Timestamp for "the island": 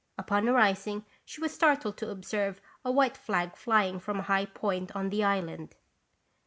5.11-5.75